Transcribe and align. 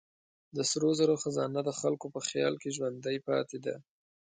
د 0.55 0.57
سرو 0.69 0.89
زرو 0.99 1.15
خزانه 1.23 1.59
د 1.65 1.69
خلکو 1.79 2.07
په 2.15 2.21
خیال 2.27 2.53
کې 2.61 2.75
ژوندۍ 2.77 3.17
پاتې 3.27 3.57
ده. 3.65 3.75